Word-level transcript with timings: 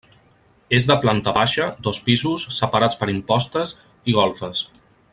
És 0.77 0.85
de 0.91 0.95
planta 1.03 1.33
baixa, 1.35 1.67
dos 1.89 2.01
pisos, 2.07 2.47
separats 2.57 2.99
per 3.03 3.11
impostes, 3.17 3.75
i 4.13 4.21
golfes. 4.21 4.65